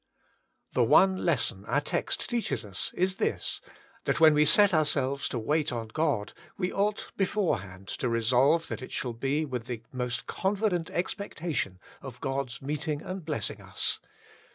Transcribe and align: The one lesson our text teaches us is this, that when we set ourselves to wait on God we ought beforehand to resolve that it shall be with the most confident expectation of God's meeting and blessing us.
The 0.73 0.83
one 0.83 1.15
lesson 1.25 1.63
our 1.65 1.79
text 1.79 2.27
teaches 2.27 2.65
us 2.65 2.91
is 2.95 3.17
this, 3.17 3.61
that 4.05 4.19
when 4.19 4.33
we 4.33 4.45
set 4.45 4.73
ourselves 4.73 5.29
to 5.29 5.37
wait 5.37 5.71
on 5.71 5.89
God 5.89 6.33
we 6.57 6.73
ought 6.73 7.11
beforehand 7.17 7.87
to 7.99 8.09
resolve 8.09 8.67
that 8.69 8.81
it 8.81 8.91
shall 8.91 9.13
be 9.13 9.45
with 9.45 9.67
the 9.67 9.83
most 9.91 10.25
confident 10.25 10.89
expectation 10.89 11.79
of 12.01 12.19
God's 12.19 12.63
meeting 12.63 13.03
and 13.03 13.23
blessing 13.23 13.61
us. 13.61 13.99